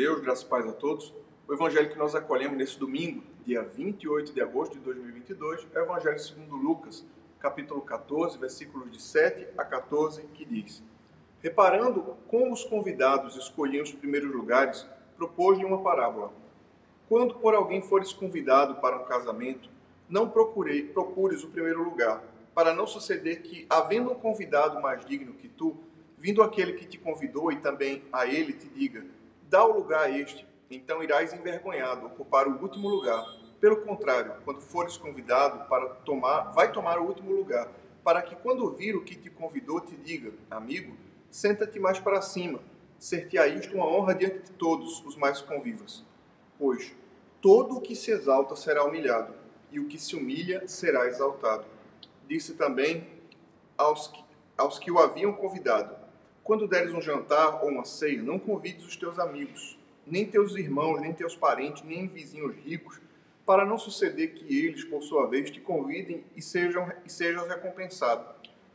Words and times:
Deus, 0.00 0.18
graças 0.22 0.44
e 0.44 0.46
paz 0.46 0.66
a 0.66 0.72
todos. 0.72 1.12
O 1.46 1.52
evangelho 1.52 1.90
que 1.90 1.98
nós 1.98 2.14
acolhemos 2.14 2.56
nesse 2.56 2.78
domingo, 2.78 3.22
dia 3.44 3.62
28 3.62 4.32
de 4.32 4.40
agosto 4.40 4.72
de 4.72 4.78
2022, 4.78 5.66
é 5.74 5.78
o 5.78 5.82
evangelho 5.82 6.18
segundo 6.18 6.56
Lucas, 6.56 7.04
capítulo 7.38 7.82
14, 7.82 8.38
versículos 8.38 8.90
de 8.90 8.98
7 8.98 9.48
a 9.58 9.62
14, 9.62 10.22
que 10.32 10.46
diz: 10.46 10.82
Reparando 11.42 12.16
como 12.28 12.50
os 12.50 12.64
convidados 12.64 13.36
escolhiam 13.36 13.82
os 13.82 13.92
primeiros 13.92 14.32
lugares, 14.32 14.86
propôs-lhe 15.18 15.66
uma 15.66 15.82
parábola. 15.82 16.32
Quando 17.06 17.34
por 17.34 17.54
alguém 17.54 17.82
fores 17.82 18.10
convidado 18.10 18.76
para 18.76 18.96
um 18.96 19.04
casamento, 19.04 19.68
não 20.08 20.30
procurei, 20.30 20.82
procures 20.82 21.44
o 21.44 21.48
primeiro 21.48 21.84
lugar, 21.84 22.24
para 22.54 22.72
não 22.72 22.86
suceder 22.86 23.42
que, 23.42 23.66
havendo 23.68 24.10
um 24.10 24.14
convidado 24.14 24.80
mais 24.80 25.04
digno 25.04 25.34
que 25.34 25.46
tu, 25.46 25.76
vindo 26.16 26.42
aquele 26.42 26.72
que 26.72 26.86
te 26.86 26.96
convidou 26.96 27.52
e 27.52 27.56
também 27.56 28.02
a 28.10 28.24
ele 28.24 28.54
te 28.54 28.66
diga: 28.66 29.04
dá 29.50 29.64
o 29.64 29.72
lugar 29.72 30.02
a 30.02 30.10
este, 30.10 30.46
então 30.70 31.02
irás 31.02 31.34
envergonhado 31.34 32.06
ocupar 32.06 32.46
o 32.46 32.62
último 32.62 32.88
lugar. 32.88 33.26
Pelo 33.60 33.82
contrário, 33.82 34.34
quando 34.44 34.60
fores 34.60 34.96
convidado 34.96 35.68
para 35.68 35.88
tomar, 35.88 36.52
vai 36.52 36.70
tomar 36.72 37.00
o 37.00 37.04
último 37.04 37.32
lugar, 37.32 37.68
para 38.04 38.22
que 38.22 38.36
quando 38.36 38.70
vir 38.70 38.94
o 38.94 39.02
que 39.02 39.16
te 39.16 39.28
convidou 39.28 39.80
te 39.80 39.96
diga: 39.96 40.32
amigo, 40.48 40.96
senta-te 41.28 41.80
mais 41.80 41.98
para 41.98 42.22
cima. 42.22 42.60
Ser-te-á 42.98 43.48
isto 43.48 43.74
uma 43.74 43.86
honra 43.86 44.14
diante 44.14 44.38
de 44.38 44.52
todos 44.52 45.04
os 45.04 45.16
mais 45.16 45.40
convivas. 45.40 46.04
Pois 46.56 46.94
todo 47.42 47.78
o 47.78 47.80
que 47.80 47.96
se 47.96 48.12
exalta 48.12 48.54
será 48.54 48.84
humilhado, 48.84 49.34
e 49.72 49.80
o 49.80 49.88
que 49.88 49.98
se 49.98 50.14
humilha 50.14 50.68
será 50.68 51.06
exaltado. 51.06 51.64
Disse 52.28 52.54
também 52.54 53.08
aos 53.76 54.06
que, 54.08 54.24
aos 54.56 54.78
que 54.78 54.90
o 54.92 54.98
haviam 55.00 55.32
convidado: 55.32 55.96
quando 56.42 56.66
deres 56.66 56.92
um 56.92 57.00
jantar 57.00 57.62
ou 57.62 57.70
uma 57.70 57.84
ceia, 57.84 58.22
não 58.22 58.38
convides 58.38 58.84
os 58.86 58.96
teus 58.96 59.18
amigos, 59.18 59.78
nem 60.06 60.26
teus 60.26 60.56
irmãos, 60.56 61.00
nem 61.00 61.12
teus 61.12 61.36
parentes, 61.36 61.82
nem 61.84 62.08
vizinhos 62.08 62.54
ricos, 62.56 63.00
para 63.44 63.64
não 63.64 63.78
suceder 63.78 64.34
que 64.34 64.58
eles, 64.58 64.84
por 64.84 65.02
sua 65.02 65.26
vez, 65.26 65.50
te 65.50 65.60
convidem 65.60 66.24
e 66.36 66.42
sejam, 66.42 66.90
e 67.04 67.10
sejam 67.10 67.46
recompensados. 67.46 68.26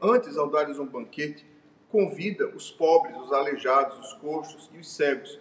Antes, 0.02 0.38
ao 0.38 0.50
dares 0.50 0.78
um 0.80 0.86
banquete, 0.86 1.46
convida 1.90 2.48
os 2.50 2.72
pobres, 2.72 3.18
os 3.18 3.32
aleijados, 3.32 3.98
os 3.98 4.14
coxos 4.14 4.70
e 4.74 4.78
os 4.78 4.94
cegos, 4.94 5.40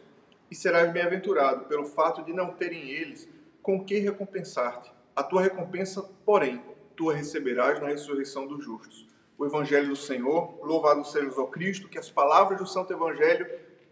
e 0.51 0.55
serás 0.55 0.93
bem-aventurado 0.93 1.67
pelo 1.67 1.85
fato 1.85 2.23
de 2.23 2.33
não 2.33 2.53
terem 2.53 2.91
eles 2.91 3.29
com 3.63 3.85
que 3.85 3.99
recompensar-te. 3.99 4.93
A 5.17 5.23
tua 5.23 5.43
recompensa, 5.43 6.03
porém, 6.25 6.63
tu 6.97 7.11
a 7.11 7.15
receberás 7.15 7.81
na 7.81 7.89
ressurreição 7.89 8.47
dos 8.47 8.65
justos 8.65 9.14
o 9.39 9.45
Evangelho 9.45 9.89
do 9.89 9.97
Senhor. 9.97 10.59
Louvado 10.63 11.05
seja 11.05 11.29
o 11.41 11.47
Cristo, 11.49 11.89
que 11.89 11.99
as 11.99 12.11
palavras 12.11 12.59
do 12.59 12.67
Santo 12.67 12.93
Evangelho 12.93 13.47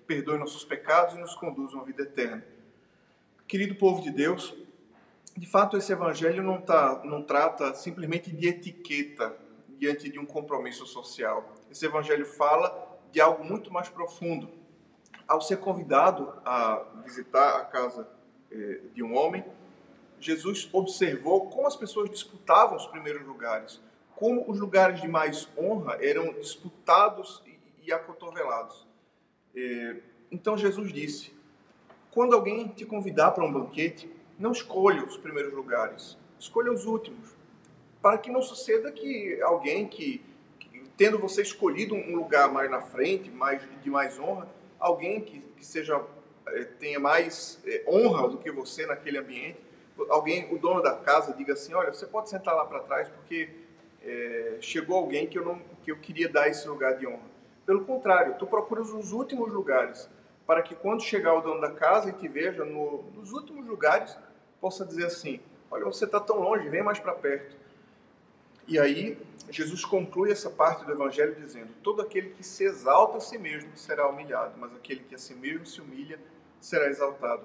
perdoem 0.07 0.39
nossos 0.39 0.65
pecados 0.65 1.15
e 1.15 1.19
nos 1.19 1.35
conduzam 1.35 1.81
à 1.81 1.85
vida 1.85 2.03
eterna. 2.03 2.45
Querido 3.47 3.75
povo 3.75 4.01
de 4.03 4.11
Deus, 4.11 4.55
de 5.37 5.47
fato 5.47 5.77
esse 5.77 5.93
Evangelho 5.93 6.43
não, 6.43 6.61
tá, 6.61 7.03
não 7.05 7.23
trata 7.23 7.75
simplesmente 7.75 8.31
de 8.31 8.49
etiqueta 8.49 9.37
diante 9.79 10.09
de 10.09 10.19
um 10.19 10.27
compromisso 10.27 10.87
social. 10.87 11.53
Esse 11.71 11.87
Evangelho 11.87 12.27
fala 12.27 13.01
de 13.11 13.21
algo 13.21 13.45
muito 13.45 13.73
mais 13.73 13.89
profundo. 13.89 14.49
Ao 15.27 15.41
ser 15.41 15.59
convidado 15.59 16.33
a 16.45 16.85
visitar 17.05 17.57
a 17.57 17.65
casa 17.65 18.09
eh, 18.51 18.81
de 18.93 19.03
um 19.03 19.17
homem, 19.17 19.45
Jesus 20.21 20.69
observou 20.73 21.49
como 21.49 21.67
as 21.67 21.77
pessoas 21.77 22.11
disputavam 22.11 22.77
os 22.77 22.87
primeiros 22.87 23.27
lugares 23.27 23.81
como 24.23 24.49
os 24.49 24.61
lugares 24.61 25.01
de 25.01 25.09
mais 25.09 25.49
honra 25.59 25.99
eram 26.01 26.33
disputados 26.35 27.43
e 27.83 27.93
acotovelados. 27.93 28.87
É, 29.53 29.97
então 30.31 30.57
Jesus 30.57 30.93
disse: 30.93 31.35
quando 32.09 32.33
alguém 32.33 32.69
te 32.69 32.87
convidar 32.87 33.33
para 33.33 33.45
um 33.45 33.53
banquete, 33.53 34.09
não 34.39 34.53
escolha 34.53 35.05
os 35.05 35.17
primeiros 35.17 35.53
lugares, 35.53 36.17
escolha 36.39 36.71
os 36.71 36.87
últimos, 36.87 37.35
para 38.01 38.17
que 38.17 38.31
não 38.31 38.41
suceda 38.41 38.93
que 38.93 39.43
alguém 39.43 39.89
que, 39.89 40.25
tendo 40.97 41.19
você 41.19 41.43
escolhido 41.43 41.97
um 41.97 42.15
lugar 42.15 42.49
mais 42.53 42.71
na 42.71 42.81
frente, 42.81 43.29
mais 43.29 43.61
de 43.83 43.91
mais 43.91 44.21
honra, 44.21 44.49
alguém 44.79 45.21
que, 45.21 45.41
que 45.41 45.67
seja 45.67 46.01
é, 46.47 46.63
tenha 46.63 47.01
mais 47.01 47.61
é, 47.67 47.83
honra 47.89 48.29
do 48.29 48.39
que 48.39 48.53
você 48.53 48.87
naquele 48.87 49.19
ambiente, 49.19 49.59
alguém, 50.09 50.47
o 50.55 50.59
dono 50.59 50.81
da 50.81 50.95
casa, 50.95 51.35
diga 51.35 51.55
assim: 51.55 51.75
olha, 51.75 51.93
você 51.93 52.07
pode 52.07 52.31
sentar 52.31 52.55
lá 52.55 52.65
para 52.65 52.79
trás 52.79 53.09
porque 53.09 53.62
é, 54.05 54.57
chegou 54.61 54.97
alguém 54.97 55.27
que 55.27 55.39
eu, 55.39 55.45
não, 55.45 55.61
que 55.83 55.91
eu 55.91 55.99
queria 55.99 56.29
dar 56.29 56.49
esse 56.49 56.67
lugar 56.67 56.97
de 56.97 57.07
honra. 57.07 57.31
Pelo 57.65 57.85
contrário, 57.85 58.35
tu 58.39 58.47
procuras 58.47 58.91
os 58.91 59.13
últimos 59.13 59.53
lugares, 59.53 60.09
para 60.47 60.63
que 60.63 60.75
quando 60.75 61.03
chegar 61.03 61.35
o 61.35 61.41
dono 61.41 61.61
da 61.61 61.71
casa 61.71 62.11
e 62.11 62.13
te 62.13 62.27
veja 62.27 62.65
no, 62.65 63.05
nos 63.15 63.33
últimos 63.33 63.67
lugares, 63.67 64.17
possa 64.61 64.85
dizer 64.85 65.07
assim: 65.07 65.41
Olha, 65.71 65.85
você 65.85 66.05
está 66.05 66.19
tão 66.19 66.41
longe, 66.41 66.69
vem 66.69 66.83
mais 66.83 66.99
para 66.99 67.13
perto. 67.13 67.57
E 68.67 68.79
aí, 68.79 69.19
Jesus 69.51 69.85
conclui 69.85 70.31
essa 70.31 70.51
parte 70.51 70.85
do 70.85 70.93
Evangelho 70.93 71.35
dizendo: 71.37 71.71
Todo 71.83 72.03
aquele 72.03 72.31
que 72.31 72.45
se 72.45 72.65
exalta 72.65 73.19
a 73.19 73.21
si 73.21 73.39
mesmo 73.39 73.71
será 73.77 74.09
humilhado, 74.09 74.55
mas 74.59 74.75
aquele 74.75 75.01
que 75.01 75.15
a 75.15 75.19
si 75.19 75.35
mesmo 75.35 75.65
se 75.65 75.81
humilha 75.81 76.19
será 76.61 76.89
exaltado. 76.89 77.45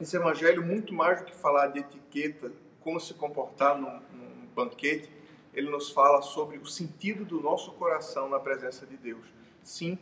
Esse 0.00 0.16
Evangelho, 0.16 0.64
muito 0.64 0.94
mais 0.94 1.20
do 1.20 1.24
que 1.24 1.34
falar 1.34 1.68
de 1.68 1.80
etiqueta, 1.80 2.52
como 2.80 3.00
se 3.00 3.14
comportar 3.14 3.76
num, 3.76 4.00
num 4.12 4.46
banquete, 4.54 5.10
ele 5.52 5.70
nos 5.70 5.90
fala 5.90 6.22
sobre 6.22 6.58
o 6.58 6.66
sentido 6.66 7.24
do 7.24 7.40
nosso 7.40 7.72
coração 7.72 8.28
na 8.28 8.38
presença 8.38 8.86
de 8.86 8.96
Deus. 8.96 9.24
Sim, 9.62 9.98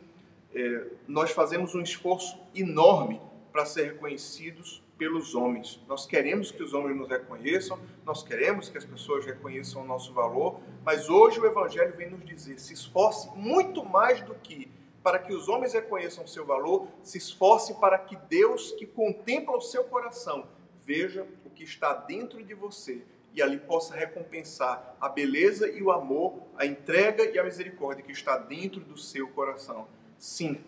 é, 0.55 0.87
nós 1.07 1.31
fazemos 1.31 1.75
um 1.75 1.81
esforço 1.81 2.39
enorme 2.55 3.21
para 3.53 3.65
ser 3.65 3.93
reconhecidos 3.93 4.83
pelos 4.99 5.35
homens. 5.35 5.81
Nós 5.87 6.07
queremos 6.07 6.51
que 6.51 6.63
os 6.63 6.73
homens 6.73 6.97
nos 6.97 7.09
reconheçam, 7.09 7.79
nós 8.05 8.23
queremos 8.23 8.69
que 8.69 8.79
as 8.79 8.85
pessoas 8.85 9.25
reconheçam 9.25 9.83
o 9.83 9.87
nosso 9.87 10.13
valor, 10.13 10.61
mas 10.85 11.09
hoje 11.09 11.39
o 11.39 11.47
Evangelho 11.47 11.95
vem 11.97 12.11
nos 12.11 12.25
dizer: 12.25 12.59
se 12.59 12.73
esforce 12.73 13.31
muito 13.37 13.85
mais 13.85 14.21
do 14.23 14.35
que 14.35 14.71
para 15.03 15.19
que 15.21 15.33
os 15.33 15.49
homens 15.49 15.73
reconheçam 15.73 16.25
o 16.25 16.29
seu 16.29 16.45
valor, 16.45 16.89
se 17.03 17.17
esforce 17.17 17.75
para 17.75 17.97
que 17.97 18.17
Deus, 18.29 18.73
que 18.73 18.85
contempla 18.85 19.57
o 19.57 19.61
seu 19.61 19.85
coração, 19.85 20.49
veja 20.85 21.27
o 21.45 21.51
que 21.51 21.63
está 21.63 21.93
dentro 21.95 22.43
de 22.43 22.55
você 22.55 23.05
e 23.37 23.43
ali 23.43 23.59
possa 23.59 23.95
recompensar 23.95 24.97
a 24.99 25.11
beleza 25.11 25.69
e 25.71 25.83
o 25.83 25.93
amor, 25.93 26.41
a 26.57 26.65
entrega 26.65 27.23
e 27.23 27.39
a 27.39 27.45
misericórdia 27.45 28.03
que 28.03 28.11
está 28.11 28.39
dentro 28.39 28.81
do 28.81 28.97
seu 28.97 29.29
coração. 29.29 29.87
Sim, 30.19 30.59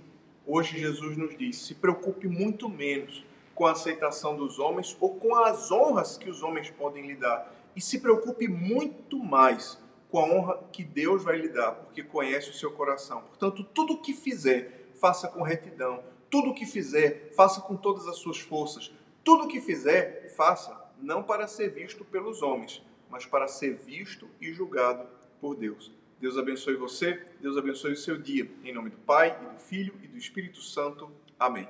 hoje 0.46 0.78
Jesus 0.78 1.16
nos 1.16 1.36
diz: 1.36 1.56
se 1.56 1.74
preocupe 1.74 2.28
muito 2.28 2.68
menos 2.68 3.24
com 3.54 3.66
a 3.66 3.72
aceitação 3.72 4.36
dos 4.36 4.58
homens 4.58 4.94
ou 5.00 5.14
com 5.16 5.34
as 5.34 5.72
honras 5.72 6.18
que 6.18 6.28
os 6.28 6.42
homens 6.42 6.70
podem 6.70 7.06
lhe 7.06 7.16
dar, 7.16 7.50
e 7.74 7.80
se 7.80 8.00
preocupe 8.00 8.46
muito 8.46 9.18
mais 9.18 9.78
com 10.10 10.18
a 10.18 10.24
honra 10.24 10.62
que 10.70 10.84
Deus 10.84 11.24
vai 11.24 11.38
lhe 11.38 11.48
dar, 11.48 11.72
porque 11.72 12.02
conhece 12.02 12.50
o 12.50 12.54
seu 12.54 12.70
coração. 12.72 13.22
Portanto, 13.22 13.64
tudo 13.64 13.94
o 13.94 14.02
que 14.02 14.12
fizer, 14.12 14.90
faça 14.94 15.26
com 15.26 15.42
retidão. 15.42 16.02
Tudo 16.30 16.50
o 16.50 16.54
que 16.54 16.66
fizer, 16.66 17.32
faça 17.34 17.62
com 17.62 17.74
todas 17.76 18.06
as 18.06 18.16
suas 18.16 18.38
forças. 18.38 18.92
Tudo 19.24 19.44
o 19.44 19.48
que 19.48 19.60
fizer, 19.60 20.34
faça 20.36 20.87
não 21.00 21.22
para 21.22 21.46
ser 21.46 21.68
visto 21.68 22.04
pelos 22.04 22.42
homens, 22.42 22.82
mas 23.10 23.24
para 23.24 23.46
ser 23.48 23.74
visto 23.74 24.28
e 24.40 24.52
julgado 24.52 25.08
por 25.40 25.54
Deus. 25.56 25.92
Deus 26.20 26.36
abençoe 26.36 26.74
você, 26.74 27.24
Deus 27.40 27.56
abençoe 27.56 27.92
o 27.92 27.96
seu 27.96 28.18
dia. 28.18 28.50
Em 28.64 28.72
nome 28.72 28.90
do 28.90 28.98
Pai, 28.98 29.38
e 29.40 29.54
do 29.54 29.60
Filho 29.60 29.94
e 30.02 30.08
do 30.08 30.16
Espírito 30.16 30.60
Santo. 30.60 31.10
Amém. 31.38 31.68